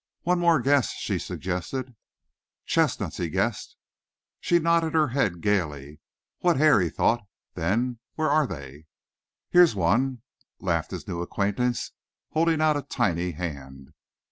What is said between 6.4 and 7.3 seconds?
hair!" he thought.